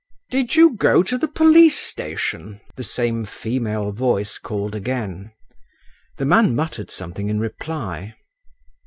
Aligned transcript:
"Did 0.31 0.55
you 0.55 0.75
go 0.77 1.03
to 1.03 1.15
the 1.15 1.27
police 1.27 1.77
station?" 1.77 2.59
the 2.75 2.81
same 2.83 3.23
female 3.23 3.91
voice 3.91 4.39
called 4.39 4.73
again. 4.73 5.31
The 6.17 6.25
man 6.25 6.55
muttered 6.55 6.89
something 6.89 7.29
in 7.29 7.39
reply. 7.39 8.15